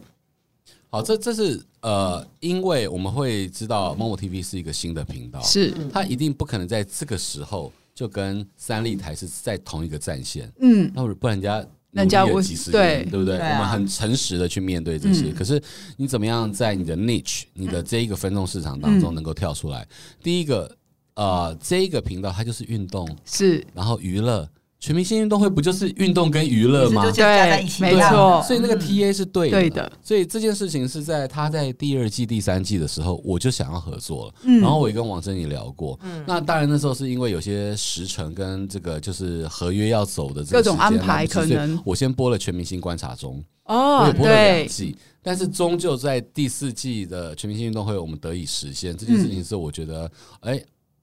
[0.89, 11.63] 好，这这是呃，因为我们会知道 MOMO TV 是一个新的频道，是它一定不可能在这个时候就跟三立台是在同一个战线，嗯，那不然人家。
[11.91, 13.35] 人家我几十年，对不对？
[13.35, 15.29] 我们很诚实的去面对这些。
[15.29, 15.61] 可是
[15.97, 19.85] 你怎么样在你的 niche、你的这一个分众市场当中能够跳出来？
[20.23, 20.73] 第一个，
[21.15, 24.49] 呃，这一个频道它就是运动，是，然后娱乐。
[24.81, 27.03] 全明星运动会不就是运动跟娱乐吗？
[27.11, 28.41] 对，没错。
[28.41, 29.59] 所以那个 TA 是对的。
[29.59, 29.91] 对的。
[30.01, 34.33] 所以这件事情是在他在第二季、第三季的时候，我就想要合作了。
[34.59, 35.99] 然后我也跟王珍妮聊过。
[36.25, 50.59] 那当然那时候是因为有些时程跟这个就是合约要走的这个各种安排，可能我先播了全明星观察中哦，我也播了两季，但是终究在第四季的全明星运动会，我们得以实现这件事情，是我觉得哎。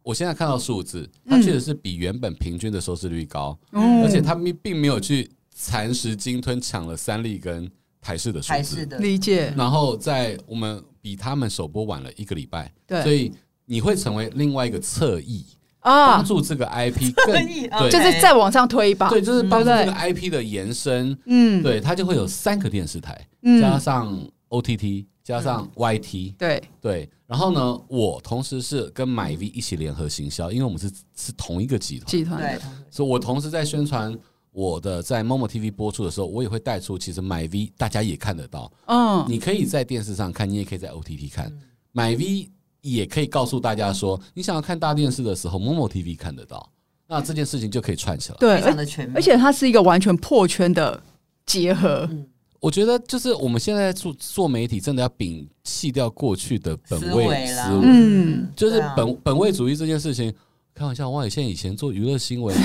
[0.09, 9.53] 我现在看到数字，它确实是比原本平均的收视率高，嗯、而且他们并没有去蚕食、鲸吞抢了三立跟台视的数字，理解。
[9.55, 13.31] 然后在我们比他们首播晚了一个礼拜，对，所以
[13.66, 15.44] 你会成为另外一个侧翼，
[15.81, 17.35] 啊，帮助这个 IP 更
[17.79, 19.11] 对，就是再往上推一把。
[19.11, 21.14] 对，就是帮助这个 IP 的延伸。
[21.27, 23.29] 嗯，对，它就会有三个电视台，
[23.61, 24.18] 加上
[24.49, 26.35] OTT，加上 YT。
[26.38, 34.17] 对对，然后呢，我同时是跟 MyV 一起联合行销，因为我们是是同一个集团，集团的，所以我同时在宣传
[34.53, 38.73] 我的在 Momo TV 播出的时候，我也会带出，其实 MyV 大家也看得到。
[38.87, 41.53] 嗯，你可以在电视上看，你也可以在 OTT 看
[41.93, 42.49] ，MyV。
[42.81, 46.71] 也可以告诉大家说，你想要看大电视的时候，Momo TV 看得到，
[47.09, 48.37] 那这件事情就可以串起来。
[48.38, 51.03] 对，非常的全面而且它是一个完全破圈的
[51.45, 52.09] 结合。
[52.09, 52.25] 嗯，
[52.61, 60.33] 我觉得就是我们现在做做媒体，真的要摒弃掉过去的本位思维，嗯，就是本本位主义这件事情。
[60.79, 62.57] 开玩笑，王伟宪以前做娱乐新闻，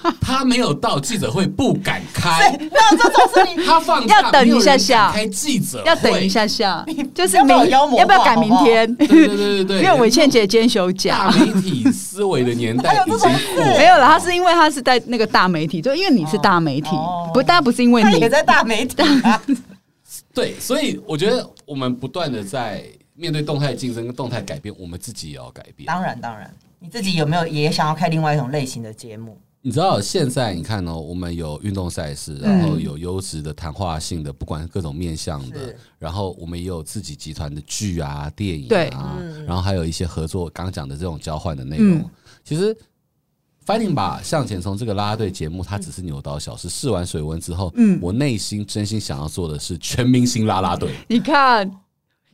[0.00, 3.62] 他 他没有到记者会不敢开，那这种事情。
[3.64, 8.92] 他放要等一下下开记者要等一下下，就是明要不要改明天？
[8.96, 11.30] 对对对对， 因为伟倩姐今天休假。
[11.30, 13.28] 大媒体思维的年代已经过，
[13.78, 14.04] 没有了。
[14.04, 16.90] 他是因为他是在那个大媒体，就因为你是大媒体，
[17.32, 18.96] 不，大家不是因为你也在大媒体。
[20.34, 25.86] 对，所以我觉得我们不断的在面对动态竞争跟动态改变，我们自己也要改变。
[25.86, 26.52] 当然，当然。
[26.78, 29.38] 你自己有没有也想要开另外一种类型的节目？
[29.62, 42.08] 你知道现在你看哦，我们有运动赛事，然后有优质的谈话性的，不管各种面向的，然后我们也有自己集团的剧啊、电影啊，然后还有一些合作，刚刚讲的这种交换的内容。
[42.44, 42.76] 其实
[43.66, 50.94] ，Fighting 吧向前冲这个啦啦队节目，它只是牛刀小试，试完水温之后，嗯，我内心真心想要做的是全明星啦啦队。
[51.08, 51.85] 你看。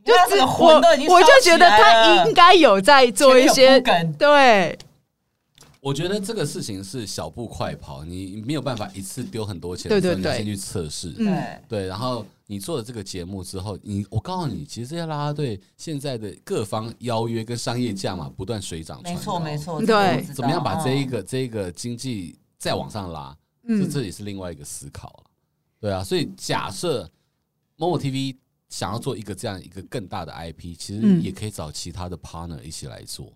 [0.05, 3.81] 就是我，我就觉得他应该有在做一些。
[4.19, 4.77] 对，
[5.81, 11.87] 我觉得这个事情是小步快跑，你没有办法一次丢很多钱，对对对，先去测试，对对。
[11.87, 19.81] 然后你做了这个节目之后，你我告诉你，其实这些啦啦队现在的各方邀约跟商业价码不断水涨船高，没错没错。
[19.87, 23.37] 对，怎么样把这一个这一个经济再往上拉？
[23.69, 25.25] 这这也是另外一个思考了。
[25.81, 27.09] 对啊，所以假设
[27.79, 28.35] Momo TV。
[28.73, 33.31] 想要做一个这样一个更大的 IP，其实也可以找其他的 partner 一起来做，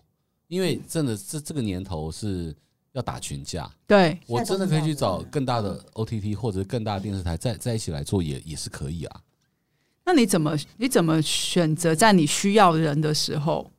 [0.49, 2.57] 因为真的这这个年头是
[2.93, 3.71] 要打群架。
[3.87, 9.21] 对，我真的可以去找更大的 OTT 或者更大的电视台在在一起来做，也也是可以啊。
[10.07, 13.71] 那你怎么你怎么选择在你需要人的时候，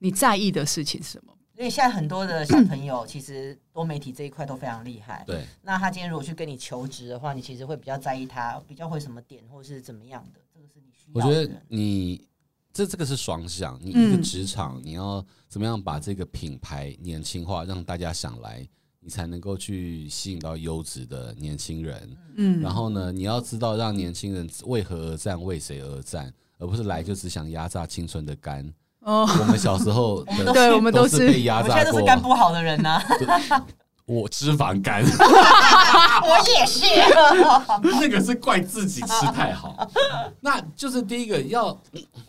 [0.00, 1.32] 你在意的事情是什么？
[1.56, 5.24] 因为现在很多的小朋友其实多媒体这一块都非常厉害。
[5.26, 10.40] 对，那他今天如果去跟你求职的话，你其实会比较在意他比较会什么点，或是怎么样的。
[11.12, 12.26] 我觉得你
[12.72, 18.66] 这这个是双向，你一个职场，你要怎么样把这个品牌年轻化，让大家想来，
[19.00, 22.16] 你才能够去吸引到优质的年轻人。
[22.36, 28.72] 嗯，然后呢，你要知道让年轻人为何而战，为谁而战，而不是来就只想压榨青春的肝。
[29.00, 33.02] 哦，我们小时候 对，我们都是被压榨过，现在都是肝不好的人呐。
[34.08, 35.04] 我脂肪肝，
[36.24, 36.86] 我也是。
[38.00, 39.86] 那个是怪自己吃太好，
[40.40, 41.78] 那就是第一个要，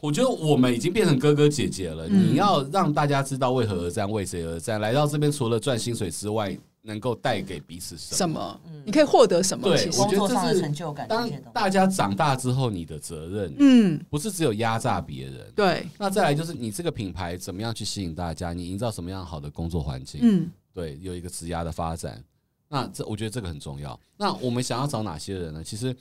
[0.02, 2.06] 我觉得我们已经变成哥哥姐姐了。
[2.10, 4.82] 嗯、你要让大家知道为何而战，为谁而战。
[4.82, 8.18] 来到这边除了赚薪水之外，能够带给彼此什么？
[8.18, 8.60] 什么？
[8.86, 9.64] 你可以获得什么？
[9.64, 11.08] 对，我觉得这是成就感。
[11.08, 15.36] 当大家长大之后，你的责任，嗯，不是只有压榨别人。
[15.56, 15.88] 对。
[15.98, 18.52] 那再来就是你这个品牌怎么样去吸引大家？
[18.52, 20.20] 你营造什么样好的工作环境？
[20.22, 20.50] 嗯。
[20.80, 22.24] 对，有一个职涯的发展，
[22.70, 24.00] 那这我觉得这个很重要。
[24.16, 25.62] 那我们想要找哪些人呢？
[25.62, 25.94] 其实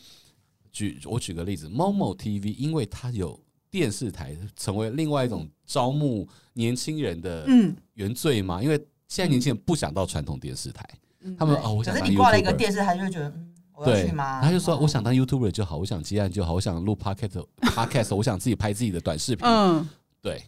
[0.70, 7.44] 举我举个例子，Momo TV，因为它有电视台，成为另外一种招募年轻人的
[7.94, 8.62] 原罪嘛。
[8.62, 8.76] 因为
[9.08, 10.88] 现在年轻人不想到传统电视台，
[11.36, 12.00] 他们哦，我想当 YouTuber。
[12.00, 14.40] 可是你挂了一个电视台，就会觉得嗯，我要去吗？
[14.40, 19.44] 他就说，我想当 YouTuber 就好，我想接案就好，我想录 Podcast，Podcast，我想自己拍自己的短视频。
[19.44, 19.88] 嗯，
[20.22, 20.40] 对。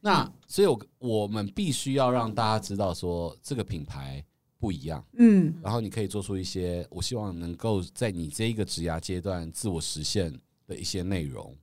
[0.00, 4.24] 那所以，我我们必须要让大家知道说，这个品牌
[4.60, 10.32] 不一样，嗯，然后你可以做出一些，我希望能够在你这一个职涯阶段自我实现
[10.66, 11.54] 的一些内容，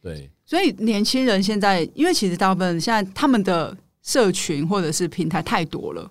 [0.00, 0.30] 对。
[0.44, 6.10] 所以年轻人现在，因为其实大部分现在他们的社群或者是平台太多了，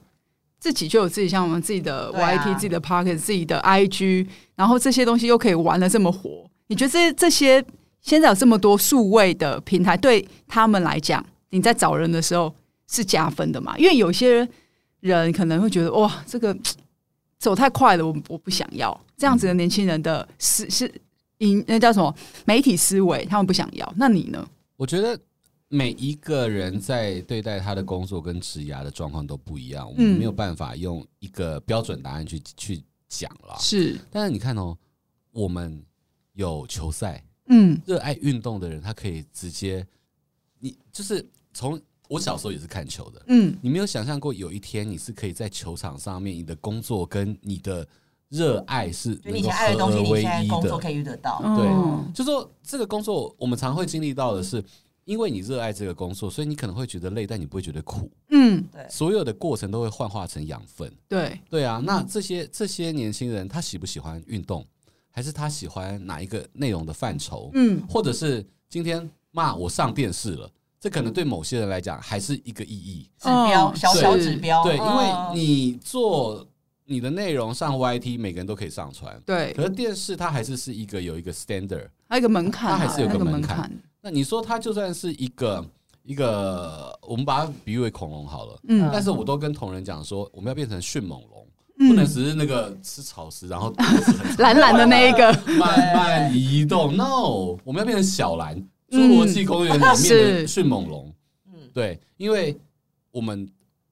[0.60, 7.66] 自己就有自己像我们自己的 YT、自己的 Pocket、自己的 IG，然后这些东西又可以玩的这么火，你觉得这这些
[8.02, 11.26] 现在有这么多数位的平台，对他们来讲？
[11.50, 12.54] 你在找人的时候
[12.88, 13.78] 是加分的嘛？
[13.78, 14.48] 因为有些
[15.00, 16.56] 人可能会觉得哇，这个
[17.40, 20.92] 走太快了，我我不想要这样子的年轻人的思是
[21.38, 22.14] 因那叫什么
[22.46, 23.94] 媒体思维，他们不想要。
[23.96, 24.46] 那你呢？
[24.76, 25.18] 我觉得
[25.70, 33.56] 每一个人在对待他的工作跟职涯的状况都不一样，我们没有办法用一个标准答案去去讲了。
[33.58, 34.78] 是，但是你看哦，
[35.32, 35.82] 我们
[36.34, 39.88] 有球赛，嗯，热爱运动的人，他可以直接，
[40.60, 41.26] 你就是。
[41.60, 47.86] 从我小时候也是看球的，嗯，你没有想象过有一天你是可以在球场上面，你的工作跟你的
[48.30, 51.42] 热爱是就你以前爱的东西，你现在工作可以遇得到。
[51.58, 54.64] 对，就说这个工作我们常会经历到的是，
[55.04, 58.10] 因为你热爱这个工作，所以你可能会觉得累，但你不会觉得苦。
[58.30, 60.90] 嗯，对，所有的过程都会幻化成养分。
[61.10, 61.82] 对，对啊。
[61.84, 64.66] 那这些这些年轻人，他喜不喜欢运动，
[65.12, 67.52] 还是他喜欢哪一个内容的范畴？
[67.54, 74.64] 嗯，或者是今天骂我上电视了，这可能对某些人来讲还是一个意义指标，小小指标。
[74.64, 76.48] 对，因为你做
[76.86, 79.22] 你的内容上 YT，每个人都可以上传。
[79.26, 83.70] 对，可是电视它还是是一个有一个 standard，还有一个门槛，它还是有个门槛。
[84.02, 85.66] 那你说它就算是一个
[86.04, 88.60] 一个，我们把它比喻为恐龙好了。
[88.70, 91.46] 嗯，但是我都跟同仁讲说，我们要变成迅猛龙，
[91.90, 93.74] 不能只是那个吃草食，然后
[94.38, 96.96] 懒懒的那一个慢慢移动。
[96.96, 101.14] No，我们要变成小蓝，侏罗纪公园里面的迅猛龙。
[101.48, 102.58] 嗯，对，因为
[103.12, 103.50] 我们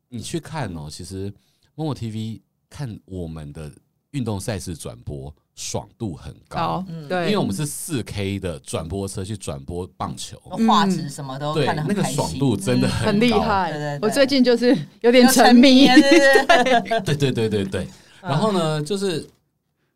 [0.09, 1.31] 你去看哦，其实
[1.75, 3.71] Momo TV 看我们的
[4.11, 5.33] 运动赛事转播。
[5.59, 13.97] 爽度很高，对，因为我们是四 K 的转播车去转播棒球，画质什么都看得很开心，那个爽度真的很厉害。
[13.99, 15.87] 我最近就是有点沉迷，
[17.03, 17.65] 对对对对。
[17.65, 17.87] 对。
[18.21, 19.27] 然后呢，就是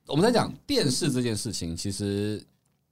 [0.07, 2.43] 我们在讲电视这件事情，其实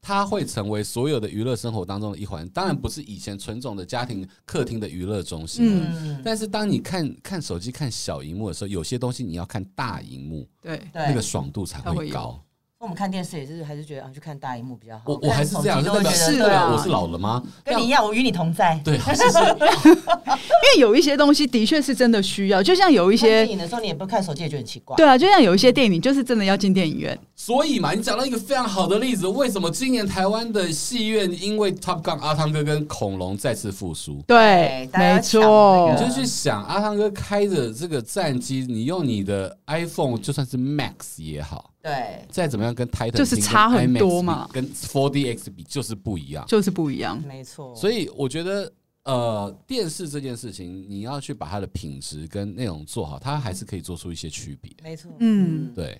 [0.02, 2.48] 它会成为所有的娱乐生活当中的一环。
[2.50, 12.40] 当然不是以前纯种的家庭客厅的娱乐中心，嗯，但是当你看看手机看小荧幕的时候，有些东西你要看大荧幕，对，那个爽度才会高。
[12.80, 15.04] 我们看电视也是，还是觉得啊，去看大荧幕比较好。
[15.08, 17.44] 我我还是这样，就会觉得是啊，我是老了吗？
[17.62, 18.80] 跟你一样，我与你同在。
[18.86, 24.96] 对，还 是因为有一些东西的确是真的需要，就像有一些电影的时候，你也不看手机，也觉得很奇怪。
[24.96, 27.20] 对啊，就像有一些电影，就是真的要进电影院。
[27.42, 34.22] 所以嘛，你讲到一个非常好的例子，为什么今年台湾的戏院因为 Top Gun 阿汤哥跟恐龙再次复苏？
[34.28, 35.90] 对，没错。
[35.90, 41.74] 你就去想，阿汤哥开着这个战机，你用你的 iPhone，就算是 Max 也好。
[41.82, 47.74] 对，再怎么样跟 Titan 就是差很多嘛，跟 4DX 比就是不一样，就是不一样，没错。
[47.74, 48.70] 所以我觉得，
[49.06, 54.70] 呃，电视这件事情，你要去把它的品质跟内容做好，它还是可以做出一些区别。
[54.84, 55.98] 没错，嗯，对。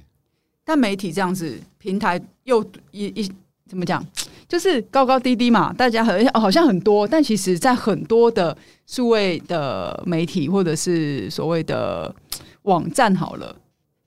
[0.70, 3.32] 但媒体这样子，平台又一一
[3.68, 4.06] 怎么讲，
[4.48, 8.56] 就是高高低低嘛，大家好像好像很多，但其实在很多的
[8.86, 12.14] 数位的媒体或者是所谓的
[12.62, 13.56] 网站，好了，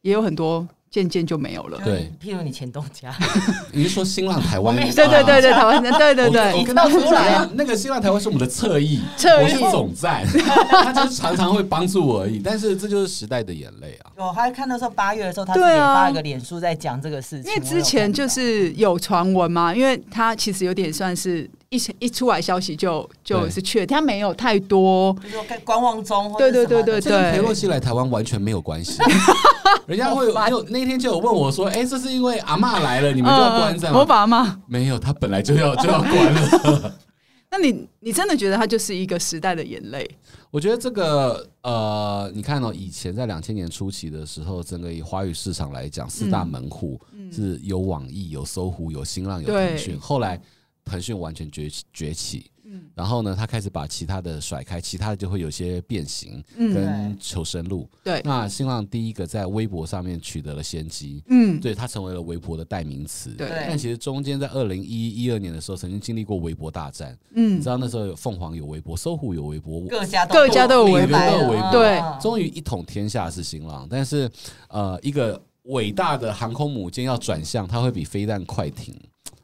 [0.03, 0.65] 也有很多。
[0.93, 1.81] 渐渐就没有了。
[1.83, 3.13] 对，譬如你前东家，
[3.73, 4.77] 你是说新浪台湾？
[4.77, 7.49] 对对对对，台湾对对对，你跟他出来。
[7.55, 10.23] 那个新浪台湾是我们的侧翼，侧翼总站，
[10.71, 12.39] 他就是常常会帮助我而已。
[12.39, 14.13] 但是这就是时代的眼泪啊！
[14.17, 17.51] 我还看到说八月的时候，他也发一个脸书在讲这个事情。
[17.51, 21.51] 因为之前就是有传闻嘛，因为他其实有点算是。
[21.73, 26.31] 一一出来消息就就是确，他没有太多，就是说观望中。
[26.37, 28.99] 对对对对对，裴洛西来台湾完全没有关系。
[29.89, 36.99] 人家会有那天就有问我说：“哎，这是因为阿嬷来了，你们就要关在吗？”我把阿嬷没有，他本来就要就要关了。
[37.51, 40.09] 那你你真的觉得他就是一个时代的眼泪？
[40.51, 47.01] 我觉得这个呃，你看哦，以前在两千年初期的时候，整个以华语市场来讲，四大门户
[47.33, 50.39] 是有网易、有搜狐、有新浪、有腾讯，后来。
[50.85, 57.89] 腾讯完全崛崛起，嗯，然后呢，他开始把其他的甩开，其他的就会有些变形，跟求生路。
[58.03, 63.31] 对，那新浪第一个在微博上面取得了先机，嗯，对，它成为了微博的代名词。
[63.31, 67.17] 对，但其实中间在二零一一二年的时候，曾经经历过微博大战。
[67.35, 73.87] 嗯，你知道那时候有凤凰有微博，搜狐有微博，各家各家都有微博，对，终于一统天下是新浪。
[73.89, 74.31] 但是，
[74.69, 78.95] 呃，一个伟大的航空母舰要转向，它会比飞弹快艇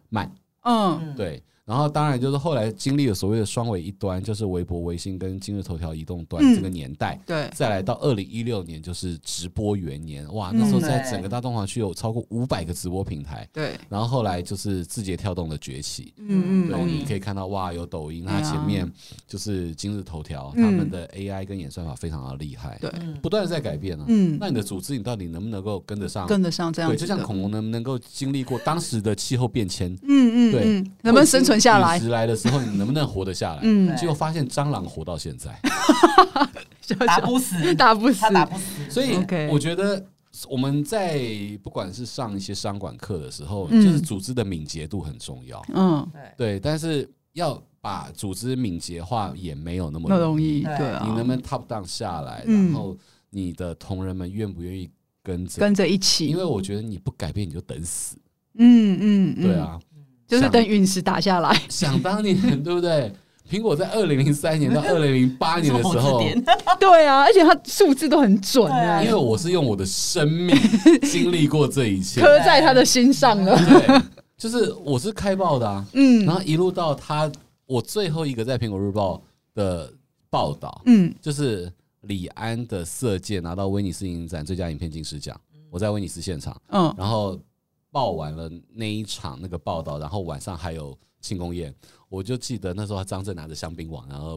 [0.08, 0.30] 慢。
[0.62, 18.90] 嗯，对，然后当然就是后来经历了所谓的双尾一端，就是微博、微信跟今日头条移动端这个年代，对，再来到二零一六年就是直播元年，哇，那时候在整个大东华区有超过五百个直播平台，对，然后后来就是字节跳动的崛起，嗯嗯，你可以看到哇，有抖音，它前面
[19.26, 26.26] 就是今日头条，他们的 AI 跟演算法非常的厉害，对，不断的在改变啊，嗯，那你的组织你到底能不能够跟得上？
[26.26, 29.92] 跟得上这样，对，就像恐龙能不能够经历过当时的气候变迁？
[30.04, 30.64] 嗯嗯，对，
[31.02, 31.96] 能不能生存下来？
[31.96, 33.60] 陨石来的时候，你能不能活得下来？
[33.62, 35.58] 嗯，结果发现蟑螂活到现在，
[37.06, 38.90] 打不死，打不死，他打不死。
[38.90, 39.16] 所以
[39.50, 40.04] 我觉得
[40.48, 41.20] 我们在
[41.62, 45.62] 不管是上一些商管课的时候，就是组织的敏捷度很重要。
[45.74, 46.06] 嗯，
[46.36, 50.62] 对，但是要把组织敏捷化也没有那么容易。
[50.62, 52.44] 对啊，你能不能 top down 下来？
[52.46, 52.96] 然后
[53.30, 54.88] 你的同仁们愿不愿意
[55.22, 56.26] 跟着跟着一起？
[56.26, 58.16] 因为我觉得你不改变你就等死。
[58.60, 59.78] 嗯嗯，对啊。
[60.28, 61.60] 就是等陨石打下来。
[61.68, 63.12] 想当年，对不对？
[63.50, 66.22] 苹果在二零零三年到 二零零八年的时候，
[66.78, 69.02] 对啊，而且它数字都很准啊。
[69.02, 70.54] 因为我是用我的生命
[71.10, 73.56] 经历过这一切，刻在他的心上了。
[73.56, 74.02] 对，
[74.36, 77.30] 就是我是开报的啊，嗯，然后一路到他，
[77.64, 79.22] 我最后一个在苹果日报
[79.54, 79.90] 的
[80.28, 81.72] 报道，嗯，就是
[82.02, 85.34] 李安的《色戒》拿到威尼斯影展最佳影片金狮奖，
[85.70, 87.38] 我在威尼斯现场，嗯，然后
[87.90, 91.74] 报完了那一场那个报道，然后晚上还有庆功宴。
[92.08, 94.34] 我就记得那时候张震拿着香槟王，然后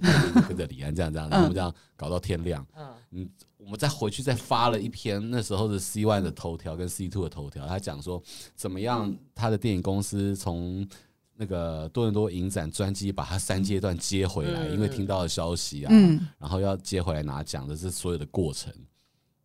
[0.48, 2.66] 跟着李安这样这样，然后我们这样搞到天亮。
[3.12, 8.22] 嗯，我们再回去再发了一篇那时候的 C One 的头条跟 C Two 的头条，他讲说
[8.56, 10.86] 怎么样他的电影公司从
[11.38, 15.94] 那个多伦多影展专机把他三阶段接回来，因为听到的消息啊，
[16.38, 18.74] 然后要接回来拿奖的这所有的过程，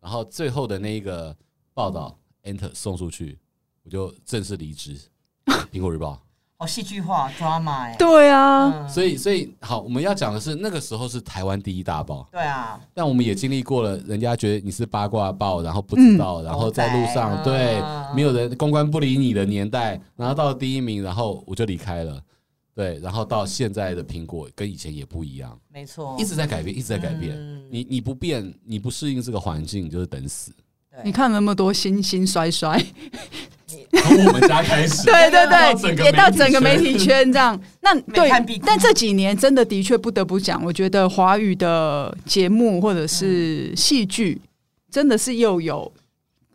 [0.01, 1.33] 然后最后的那一个
[1.73, 3.39] 报道 Enter 送出去，
[3.87, 4.97] 我就正式离职
[5.71, 6.21] 苹果日报。
[6.59, 17.81] 好戏剧化，drama 哎，对啊，嗯、所以所以好，我们要讲的是那个时候是台湾第一大报，对啊，但我们也经历过了，人家觉得你是八卦报，然后不知道，嗯、然后在路上、嗯、对，
[18.13, 22.19] 没有人公关不理你的年代，然后到了第一名，然后我就离开了，
[22.73, 30.51] 对，然后到现在的苹果跟以前也不一样，没错，一直在改变，一直在改变，嗯、你你不变，你不适应这个环境，你就是等死。
[31.03, 32.83] 你看那么多兴兴衰衰。
[33.91, 35.45] 从我们家开始，对对
[35.95, 37.59] 对，也到整个媒体圈这样。
[37.81, 38.29] 那对，
[38.65, 44.41] 但这几年真的的确不得不讲，我觉得华语的节目或者是戏剧，
[44.89, 45.91] 真的是又有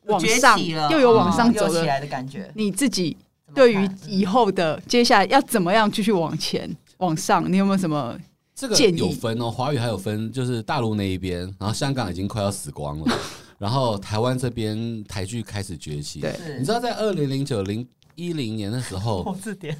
[0.06, 0.58] 往上，
[0.90, 2.50] 又有往上走起来的感觉。
[2.54, 3.14] 你自己
[3.54, 8.18] 对于以后的接下来要怎么样继续往前往上，你有没有什么
[8.54, 8.96] 建议？
[8.96, 13.18] 这个有分哦，华语还有分，就是大陆那一边，然后香港已经快要死光了。
[13.62, 17.86] 然后台湾这边台剧开始崛起，对，你知道在二零零九零
[18.16, 19.36] 一零年的时候，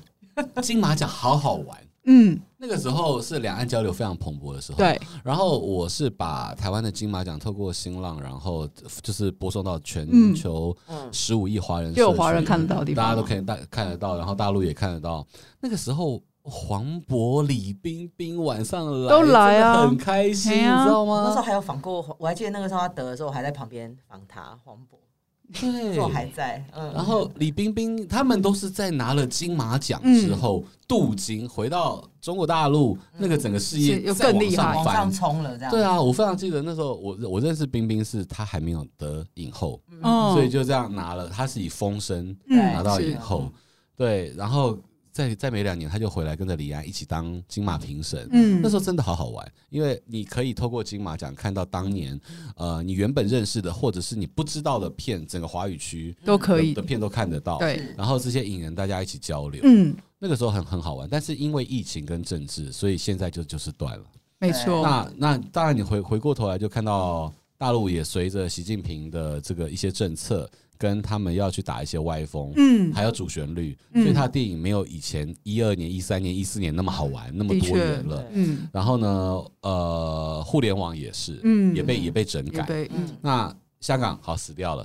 [0.63, 5.01] 金马奖好好玩，嗯，那个时候是两岸交流非常蓬勃的时候，对。
[5.25, 8.69] 然后我是把台湾的金马奖透过新浪，然后
[9.03, 10.77] 就是播送到全球
[11.11, 15.27] 十五亿华人，就有华人看得到的地方，大家都可以大看得到，然后大陆也看得到。
[15.61, 16.23] 那个时候。
[16.45, 21.23] 黄渤、李冰冰晚上来都来啊，很开心，啊、你知道吗？
[21.25, 24.59] 那时候还有访过，我还记得那个时候他得的时候，我还在旁边访他。
[24.65, 26.65] 黄渤，对，我还在。
[26.73, 35.57] 嗯，然后李冰冰他们都是在拿了金马奖之后镀金回到中国大陆，嗯、那个整个事业又更厉害，往上冲了。
[35.57, 43.53] 这样对啊，我非常记得那时候我我认识冰冰是她还没有得影后，嗯、所以就这样拿了，她是以风声拿到影后，嗯、
[43.97, 44.77] 对，然后。
[45.13, 48.27] 再再没两年，他就回来跟着李安一起当金马评审。
[48.33, 52.19] 嗯，那时候真的好好玩，因为你可以透过金马奖看到当年，
[52.57, 57.59] 呃，你原本认识的或者是你不知道的片，整个华语区都可以的片都看得到。
[57.59, 61.07] 对，然后这些影人大家一起交流，嗯，那个时候很很好玩。
[61.11, 64.05] 但是因为疫情跟政治，所以现在就就是断了。
[64.39, 64.83] 没错。
[64.83, 70.51] 那那当然，你回回过头来就看到大陆也随着习近平的这个一些政策。
[70.83, 78.69] 跟他们要去打一些歪风，嗯，还有主旋律，所以他的电影没有以前一二年、一三年、一四年那么好玩，那么多元了，嗯。
[78.73, 83.17] 然后呢，呃，互联网也是，嗯，也被也被整改，嗯。
[83.21, 84.85] 那香港好死掉了，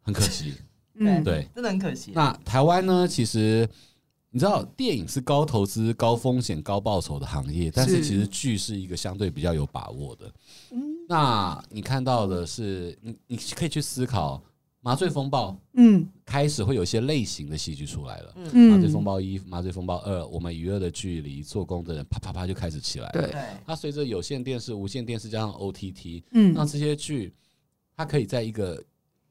[0.00, 0.54] 很可惜，
[0.98, 2.12] 嗯，对，真的很可惜。
[2.14, 3.06] 那台湾呢？
[3.06, 3.68] 其实
[4.30, 10.32] 你知道，电影是高投资、高风险、高报酬的行业，但是其实剧是一个相对比较有把握的。
[10.70, 14.42] 嗯，那你看到的是，你你可以去思考。
[14.84, 18.34] 麻醉风暴，嗯，开始会有一些类型的戏剧出来了。
[18.36, 23.22] 嗯，麻醉风暴一、麻醉风暴二，我们娱乐的距离，做工的人，啪啪啪就开始起来了。
[23.22, 27.32] 对，它随着有线电视、无线电视加上 OTT，嗯，让这些剧，
[27.96, 28.78] 它可以在一个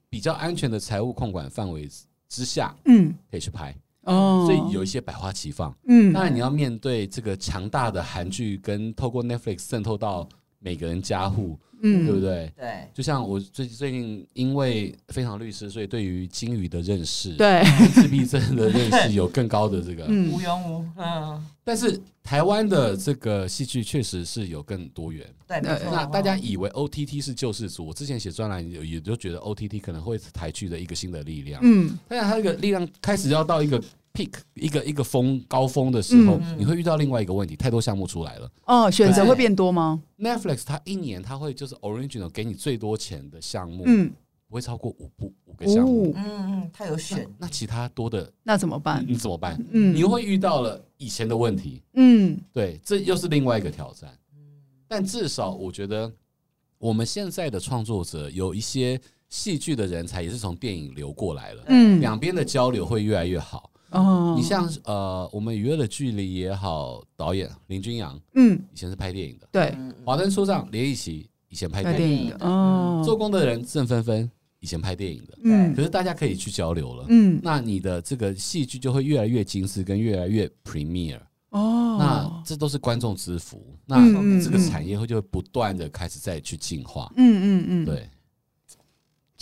[0.10, 1.88] 比较安全的财务控管范围
[2.28, 3.76] 之下，嗯，可以去拍。
[4.06, 5.72] 哦，所以有一些百花齐放。
[5.88, 10.28] 嗯，当然你要面对这个强大的韩剧，跟透过 Netflix 渗透到
[10.64, 11.59] 每个人加护。
[11.86, 12.49] 嗯，对不对？
[12.55, 17.61] 对，就像我最最近因为非常律师，所以对于金鱼的认识，对
[17.93, 21.45] 自闭症的认识有更高的这个无庸无嗯。
[21.61, 25.28] 但是台湾的这个戏剧确实是有更多元。
[25.45, 31.59] 对，那大家以为 OTT 是救世主，我之前写专栏也也就觉得 OTT 可能会是台剧的一个新的力量。
[31.66, 33.84] 嗯，但是它这个力量开始要到一个。
[34.14, 38.51] Peak 一个一个峰高峰的时候，嗯、你会遇到另外一个问题，太多项目出来了。
[38.66, 44.11] 哦，选择会变多吗？Netflix 它一年它会就是 original 给你最多钱的项目，嗯，
[44.47, 46.14] 不会超过五部五个项目。
[46.16, 49.03] 嗯嗯，它有选那，那其他多的那怎么办？
[49.07, 49.59] 你怎么办？
[49.72, 51.82] 嗯，你会遇到了以前的问题。
[51.93, 54.09] 嗯，对，这又是另外一个挑战。
[54.88, 56.11] 但至少我觉得
[56.78, 61.64] 我们现在的创作者有一些戏剧的人才，也是从电影流过来了。
[61.66, 63.72] 嗯，两边的交流会越来越好。
[63.94, 69.64] 哦，你像呃，我们《娱乐的距离》也好，导演林君阳，嗯，以前是拍电影的，对，
[70.06, 72.30] 《华灯初上》连奕琦以前拍电影。
[72.30, 74.30] 的，哦，做工的人郑芬芬
[74.60, 81.20] 以前拍电影的，嗯，可是大家可以去交流了，嗯，那你的这个戏剧就会越来越精致，跟越来越 premiere。
[81.50, 83.64] 哦，那这都是观众之福。
[83.86, 84.00] 那
[84.44, 87.14] 这个产业会就会不断的开始再去进化。
[87.16, 88.10] 嗯嗯嗯，对。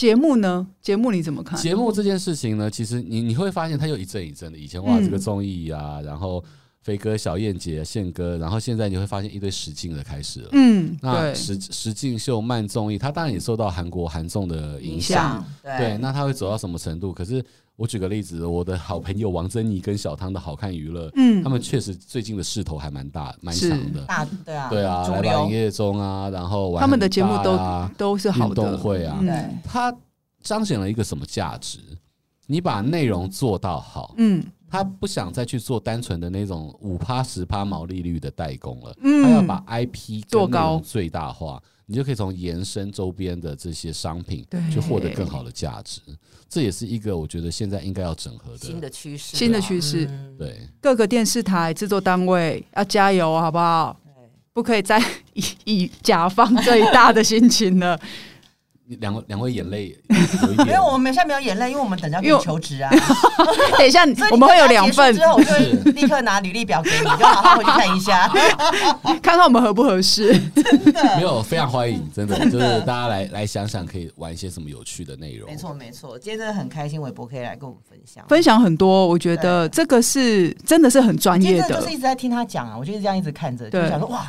[0.02, 0.66] 节目呢？
[0.82, 1.60] 节目你怎么看？
[1.60, 4.58] 节目这件事情呢，其实你你会发现它又一阵一阵的。
[4.58, 6.44] 以前哇，这个综艺啊，然后
[6.82, 10.50] 飞哥、小燕姐、宪哥，然后现在你会发现一堆实境的开始了。
[10.54, 15.46] 嗯，那实实境秀、慢综艺，它当然也受到韩国韩综的影响。
[15.62, 17.14] 对，那它会走到什么程度？
[17.14, 17.46] 可是。
[17.82, 24.02] 我举个例子，我的好朋友王珍妮跟小汤的好看娱乐，嗯，他们确实最近的势头还蛮大、蛮强的。
[24.06, 27.60] 大对啊，对啊，来吧营业中啊，然后他们的节目都
[27.98, 28.50] 都是好的。
[28.50, 29.92] 运动会啊，对，它
[30.44, 31.80] 彰显了一个什么价值？
[32.46, 41.62] 你把内容做到好，嗯，他不想再去做单纯的那种五趴十趴毛利率的代工了，嗯，他要把 IP 做高最大化。
[41.88, 46.00] 你就可以从延伸周边的这些商品，去获得更好的价值。
[46.48, 49.36] 这也是一个我觉得现在应该要整合的新的趋势。
[49.36, 54.00] 新的趋势，对各个电视台制作单位要加油，好不好？
[54.54, 55.04] 不可以再
[55.34, 58.00] 以以甲方最大的心情了。
[59.00, 59.98] 两位两位眼泪，
[60.66, 62.92] 没有，我们现在没有眼泪，因为我们等着给你求职啊。
[63.78, 68.28] 等一下， 我们会有两份，之后我就会立刻拿履历表给你，就好好回去看一下，
[69.22, 70.38] 看看我们合不合适。
[70.56, 75.50] 真的没有，非常欢迎，真的就是大家来来想想，可以玩一些什么有趣的内容。
[75.50, 79.08] 没错没错，今天真的很开心，韦博可以来跟我们分享，分享很多。
[79.08, 84.28] 我觉得这个是真的是很专业的，就是一直在听他讲啊，我就这样一直看着，就想说哇。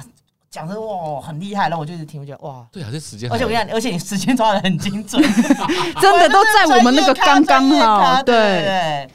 [0.52, 5.20] 讲的哇很厉害，然后我就一直听，我觉得哇，对啊，这时间，而且我跟你讲，而且你时间抓的很精准，
[5.98, 9.08] 真的都在我们那个刚刚好，对。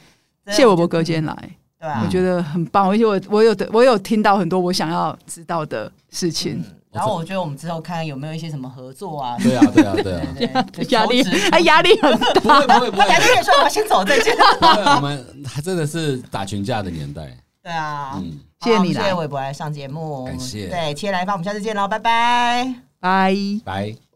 [0.44, 0.52] 对。
[0.52, 14.34] 谢我伯哥今天来，对啊，我觉得很棒，而且我我有的我有听到很多我想要知道的事情，然后我觉得我们之后看看有没有一些什么合作啊，对啊对啊对啊， 压力啊压力很大，不会不会不会，压力很大，我先走再见。
[14.96, 18.40] 我们还真的是打群架的年代，对啊，嗯。
[18.60, 20.68] 谢谢你来，谢谢韦伯来上节目，感谢。
[20.68, 23.34] 对，切来访，我们下次见喽，拜拜，拜
[23.64, 24.07] 拜。